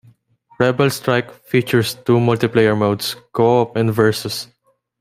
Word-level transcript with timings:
"Rebel 0.59 0.89
Strike" 0.89 1.31
features 1.45 1.93
two 1.93 2.13
multiplayer 2.17 2.75
modes: 2.75 3.15
Co-op 3.33 3.75
and 3.75 3.93
Versus. 3.93 4.47